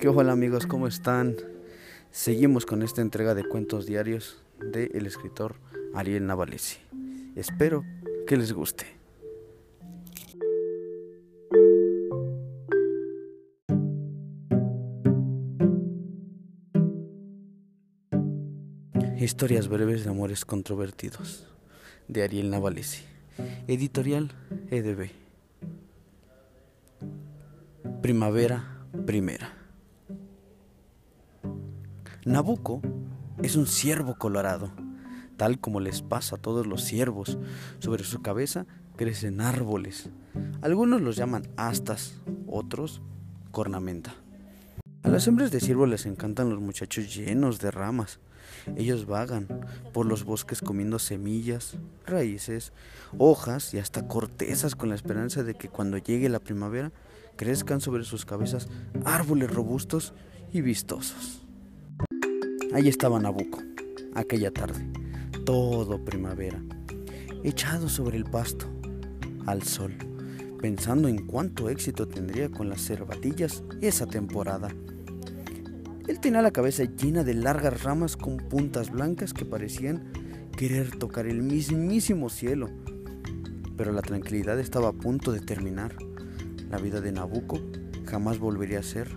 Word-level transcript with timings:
¿Qué 0.00 0.08
hola 0.08 0.32
amigos? 0.32 0.66
¿Cómo 0.66 0.86
están? 0.86 1.36
Seguimos 2.10 2.64
con 2.64 2.82
esta 2.82 3.02
entrega 3.02 3.34
de 3.34 3.44
cuentos 3.44 3.84
diarios 3.84 4.42
del 4.58 5.04
escritor 5.04 5.56
Ariel 5.92 6.26
Navalesi. 6.26 6.78
Espero 7.36 7.84
que 8.26 8.38
les 8.38 8.54
guste. 8.54 8.86
Historias 19.18 19.68
breves 19.68 20.04
de 20.04 20.10
amores 20.10 20.46
controvertidos 20.46 21.46
de 22.08 22.22
Ariel 22.22 22.48
Navalesi. 22.48 23.04
Editorial 23.68 24.32
EDB. 24.70 25.10
Primavera 28.00 28.86
primera. 29.04 29.59
Nabucco 32.26 32.82
es 33.42 33.56
un 33.56 33.66
ciervo 33.66 34.14
colorado, 34.16 34.70
tal 35.38 35.58
como 35.58 35.80
les 35.80 36.02
pasa 36.02 36.36
a 36.36 36.38
todos 36.38 36.66
los 36.66 36.84
ciervos. 36.84 37.38
Sobre 37.78 38.04
su 38.04 38.20
cabeza 38.20 38.66
crecen 38.96 39.40
árboles. 39.40 40.10
Algunos 40.60 41.00
los 41.00 41.16
llaman 41.16 41.48
astas, 41.56 42.20
otros 42.46 43.00
cornamenta. 43.52 44.14
A 45.02 45.08
las 45.08 45.26
hembras 45.26 45.50
de 45.50 45.60
ciervo 45.60 45.86
les 45.86 46.04
encantan 46.04 46.50
los 46.50 46.60
muchachos 46.60 47.14
llenos 47.14 47.58
de 47.58 47.70
ramas. 47.70 48.20
Ellos 48.76 49.06
vagan 49.06 49.48
por 49.94 50.04
los 50.04 50.24
bosques 50.24 50.60
comiendo 50.60 50.98
semillas, 50.98 51.78
raíces, 52.04 52.74
hojas 53.16 53.72
y 53.72 53.78
hasta 53.78 54.06
cortezas 54.08 54.74
con 54.74 54.90
la 54.90 54.94
esperanza 54.94 55.42
de 55.42 55.54
que 55.54 55.70
cuando 55.70 55.96
llegue 55.96 56.28
la 56.28 56.40
primavera 56.40 56.92
crezcan 57.36 57.80
sobre 57.80 58.04
sus 58.04 58.26
cabezas 58.26 58.68
árboles 59.06 59.50
robustos 59.50 60.12
y 60.52 60.60
vistosos. 60.60 61.46
Ahí 62.72 62.86
estaba 62.86 63.18
Nabucco, 63.18 63.58
aquella 64.14 64.52
tarde, 64.52 64.86
todo 65.44 66.04
primavera, 66.04 66.62
echado 67.42 67.88
sobre 67.88 68.16
el 68.16 68.22
pasto, 68.22 68.66
al 69.44 69.64
sol, 69.64 69.92
pensando 70.60 71.08
en 71.08 71.26
cuánto 71.26 71.68
éxito 71.68 72.06
tendría 72.06 72.48
con 72.48 72.68
las 72.68 72.82
cervatillas 72.82 73.64
esa 73.80 74.06
temporada. 74.06 74.68
Él 76.06 76.20
tenía 76.20 76.42
la 76.42 76.52
cabeza 76.52 76.84
llena 76.84 77.24
de 77.24 77.34
largas 77.34 77.82
ramas 77.82 78.16
con 78.16 78.36
puntas 78.36 78.92
blancas 78.92 79.34
que 79.34 79.44
parecían 79.44 80.04
querer 80.56 80.96
tocar 80.96 81.26
el 81.26 81.42
mismísimo 81.42 82.28
cielo. 82.28 82.68
Pero 83.76 83.90
la 83.90 84.02
tranquilidad 84.02 84.60
estaba 84.60 84.90
a 84.90 84.92
punto 84.92 85.32
de 85.32 85.40
terminar. 85.40 85.96
La 86.70 86.78
vida 86.78 87.00
de 87.00 87.10
Nabucco 87.10 87.58
jamás 88.06 88.38
volvería 88.38 88.78
a 88.78 88.84
ser 88.84 89.08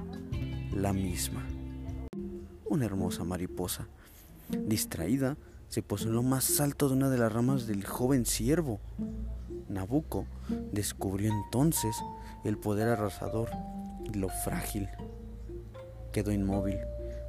la 0.72 0.92
misma 0.92 1.46
una 2.66 2.86
hermosa 2.86 3.24
mariposa. 3.24 3.88
Distraída, 4.50 5.38
se 5.70 5.82
posó 5.82 6.10
en 6.10 6.16
lo 6.16 6.24
más 6.24 6.60
alto 6.60 6.88
de 6.88 6.96
una 6.96 7.10
de 7.10 7.18
las 7.18 7.34
ramas 7.34 7.66
del 7.66 7.84
joven 7.84 8.26
ciervo. 8.26 8.80
Nabucco 9.70 10.28
descubrió 10.72 11.32
entonces 11.32 11.96
el 12.44 12.58
poder 12.58 12.90
arrasador 12.90 13.50
y 14.06 14.18
lo 14.18 14.30
frágil. 14.30 14.88
Quedó 16.12 16.32
inmóvil 16.32 16.78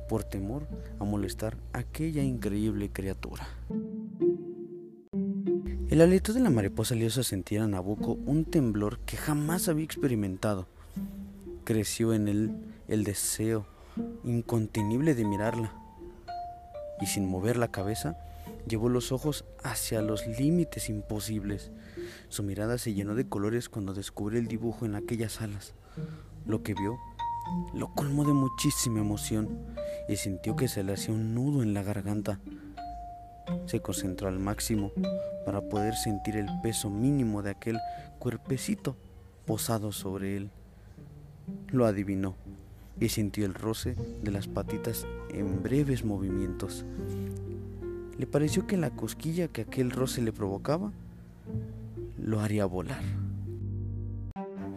por 0.08 0.24
temor 0.24 0.66
a 0.98 1.04
molestar 1.04 1.56
a 1.72 1.78
aquella 1.78 2.22
increíble 2.22 2.90
criatura. 2.92 3.48
El 5.88 6.00
aliento 6.00 6.32
de 6.32 6.40
la 6.40 6.50
mariposa 6.50 6.94
le 6.94 7.06
hizo 7.06 7.22
sentir 7.22 7.60
a 7.60 7.68
Nabucco 7.68 8.18
un 8.26 8.44
temblor 8.44 8.98
que 9.06 9.16
jamás 9.16 9.68
había 9.68 9.84
experimentado. 9.84 10.66
Creció 11.64 12.12
en 12.12 12.28
él 12.28 12.56
el 12.88 13.04
deseo 13.04 13.66
incontenible 14.24 15.14
de 15.14 15.24
mirarla, 15.24 15.72
y 17.00 17.06
sin 17.06 17.28
mover 17.28 17.56
la 17.56 17.68
cabeza, 17.68 18.16
llevó 18.66 18.88
los 18.88 19.12
ojos 19.12 19.44
hacia 19.62 20.02
los 20.02 20.26
límites 20.26 20.88
imposibles. 20.88 21.70
Su 22.28 22.42
mirada 22.42 22.78
se 22.78 22.94
llenó 22.94 23.14
de 23.14 23.28
colores 23.28 23.68
cuando 23.68 23.94
descubrió 23.94 24.38
el 24.38 24.48
dibujo 24.48 24.86
en 24.86 24.94
aquellas 24.94 25.40
alas. 25.40 25.74
Lo 26.46 26.62
que 26.62 26.74
vio 26.74 26.98
lo 27.74 27.92
colmó 27.94 28.24
de 28.24 28.32
muchísima 28.32 29.00
emoción 29.00 29.66
y 30.08 30.16
sintió 30.16 30.56
que 30.56 30.68
se 30.68 30.82
le 30.82 30.94
hacía 30.94 31.14
un 31.14 31.34
nudo 31.34 31.62
en 31.62 31.74
la 31.74 31.82
garganta. 31.82 32.40
Se 33.66 33.80
concentró 33.80 34.28
al 34.28 34.38
máximo 34.38 34.92
para 35.44 35.60
poder 35.60 35.94
sentir 35.94 36.36
el 36.36 36.48
peso 36.62 36.90
mínimo 36.90 37.42
de 37.42 37.50
aquel 37.50 37.78
cuerpecito 38.18 38.96
posado 39.46 39.92
sobre 39.92 40.36
él. 40.36 40.50
Lo 41.68 41.84
adivinó 41.84 42.36
y 43.00 43.08
sintió 43.08 43.44
el 43.46 43.54
roce 43.54 43.96
de 44.22 44.30
las 44.30 44.48
patitas 44.48 45.06
en 45.30 45.62
breves 45.62 46.04
movimientos. 46.04 46.84
Le 48.18 48.26
pareció 48.26 48.66
que 48.66 48.76
la 48.76 48.90
cosquilla 48.90 49.48
que 49.48 49.62
aquel 49.62 49.90
roce 49.90 50.22
le 50.22 50.32
provocaba 50.32 50.92
lo 52.18 52.40
haría 52.40 52.64
volar. 52.66 53.02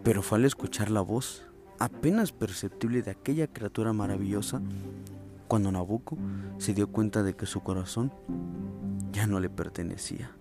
Pero 0.04 0.22
fue 0.22 0.38
al 0.38 0.46
escuchar 0.46 0.90
la 0.90 1.02
voz 1.02 1.44
apenas 1.80 2.32
perceptible 2.32 3.02
de 3.02 3.12
aquella 3.12 3.48
criatura 3.48 3.94
maravillosa 3.94 4.62
cuando 5.48 5.72
Nabucco 5.72 6.18
se 6.58 6.74
dio 6.74 6.88
cuenta 6.88 7.24
de 7.24 7.36
que 7.36 7.46
su 7.46 7.62
corazón 7.62 8.12
ya 9.12 9.28
no 9.28 9.40
le 9.40 9.50
pertenecía. 9.50 10.32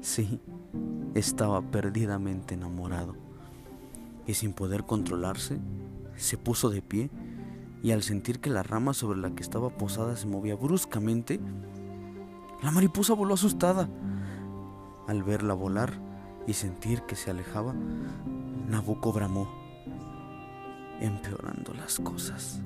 Sí, 0.00 0.40
estaba 1.14 1.60
perdidamente 1.60 2.54
enamorado 2.54 3.14
y 4.26 4.34
sin 4.34 4.52
poder 4.52 4.84
controlarse, 4.84 5.58
se 6.18 6.36
puso 6.36 6.68
de 6.68 6.82
pie 6.82 7.10
y 7.82 7.92
al 7.92 8.02
sentir 8.02 8.40
que 8.40 8.50
la 8.50 8.62
rama 8.62 8.92
sobre 8.92 9.18
la 9.20 9.30
que 9.30 9.42
estaba 9.42 9.70
posada 9.70 10.16
se 10.16 10.26
movía 10.26 10.56
bruscamente, 10.56 11.40
la 12.62 12.70
mariposa 12.70 13.14
voló 13.14 13.34
asustada. 13.34 13.88
Al 15.06 15.22
verla 15.22 15.54
volar 15.54 15.92
y 16.46 16.52
sentir 16.52 17.02
que 17.02 17.16
se 17.16 17.30
alejaba, 17.30 17.74
Nabucco 18.68 19.12
bramó, 19.12 19.48
empeorando 21.00 21.72
las 21.72 21.98
cosas. 21.98 22.60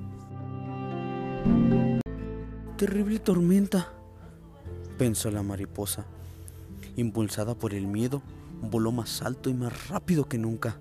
Terrible 2.76 3.20
tormenta, 3.20 3.92
pensó 4.98 5.30
la 5.30 5.42
mariposa. 5.42 6.06
Impulsada 6.96 7.54
por 7.54 7.74
el 7.74 7.86
miedo, 7.86 8.22
voló 8.62 8.92
más 8.92 9.22
alto 9.22 9.50
y 9.50 9.54
más 9.54 9.88
rápido 9.88 10.24
que 10.24 10.38
nunca. 10.38 10.78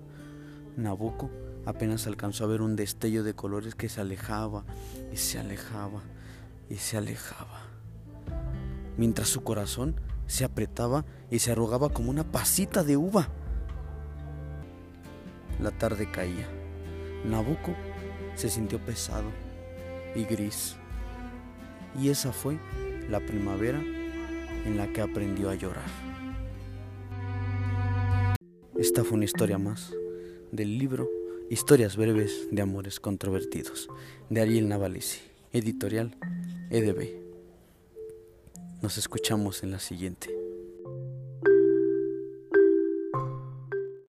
Nabucco 0.76 1.30
apenas 1.64 2.06
alcanzó 2.06 2.44
a 2.44 2.48
ver 2.48 2.62
un 2.62 2.76
destello 2.76 3.22
de 3.22 3.34
colores 3.34 3.74
que 3.74 3.88
se 3.88 4.00
alejaba 4.00 4.64
y 5.12 5.16
se 5.16 5.38
alejaba 5.38 6.02
y 6.68 6.76
se 6.76 6.96
alejaba. 6.96 7.60
Mientras 8.96 9.28
su 9.28 9.42
corazón 9.42 9.96
se 10.26 10.44
apretaba 10.44 11.04
y 11.30 11.38
se 11.38 11.52
arrugaba 11.52 11.90
como 11.90 12.10
una 12.10 12.24
pasita 12.24 12.82
de 12.82 12.96
uva. 12.96 13.28
La 15.60 15.70
tarde 15.70 16.10
caía. 16.10 16.48
Nabucco 17.24 17.74
se 18.34 18.48
sintió 18.48 18.78
pesado 18.84 19.30
y 20.14 20.24
gris. 20.24 20.76
Y 22.00 22.08
esa 22.08 22.32
fue 22.32 22.58
la 23.08 23.20
primavera 23.20 23.78
en 23.78 24.76
la 24.76 24.88
que 24.92 25.02
aprendió 25.02 25.50
a 25.50 25.54
llorar. 25.54 25.84
Esta 28.76 29.04
fue 29.04 29.16
una 29.16 29.26
historia 29.26 29.58
más 29.58 29.92
del 30.50 30.78
libro 30.78 31.08
Historias 31.52 31.98
breves 31.98 32.48
de 32.50 32.62
amores 32.62 32.98
controvertidos, 32.98 33.90
de 34.30 34.40
Ariel 34.40 34.70
Navalisi, 34.70 35.20
editorial 35.52 36.16
EDB. 36.70 37.10
Nos 38.80 38.96
escuchamos 38.96 39.62
en 39.62 39.72
la 39.72 39.78
siguiente. 39.78 40.41